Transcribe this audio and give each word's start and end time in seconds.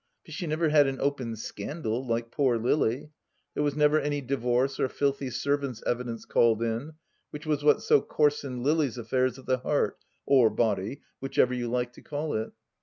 But 0.25 0.33
she 0.33 0.47
never 0.47 0.69
had 0.69 0.87
an 0.87 0.99
open 0.99 1.35
scandal, 1.35 2.03
like 2.07 2.31
poor 2.31 2.57
Lily; 2.57 3.11
there 3.53 3.61
was 3.61 3.75
never 3.75 3.99
any 3.99 4.19
divorce 4.19 4.79
or 4.79 4.89
filthy 4.89 5.29
servant's 5.29 5.83
evidence 5.85 6.25
called 6.25 6.63
in, 6.63 6.93
which 7.29 7.45
was 7.45 7.63
what 7.63 7.83
so 7.83 8.01
coarsened 8.01 8.63
Lily's 8.63 8.97
affairs 8.97 9.37
of 9.37 9.45
the 9.45 9.59
heart— 9.59 9.99
or 10.25 10.49
body, 10.49 11.01
whichever 11.19 11.53
you 11.53 11.67
like 11.69 11.93
to 11.93 12.01
call 12.01 12.33
it. 12.33 12.51